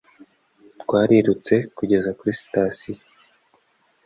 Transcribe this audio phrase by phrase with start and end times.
[0.81, 2.99] Twarirutse kugeza kuri sitasiyo